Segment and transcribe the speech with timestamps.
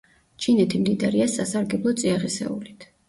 [0.45, 2.89] ჩინეთი მდიდარია სასარგებლო წიაღისეულით.